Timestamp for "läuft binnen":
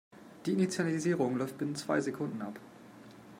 1.37-1.75